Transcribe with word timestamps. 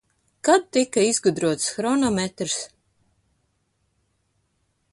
Kad 0.47 0.63
tika 0.77 1.03
izgudrots 1.07 1.67
hronometrs? 1.75 2.57